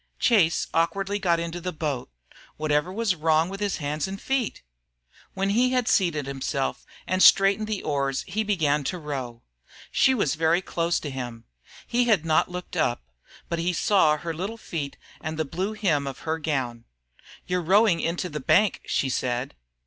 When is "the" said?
1.61-1.71, 7.67-7.83, 15.37-15.45, 18.27-18.39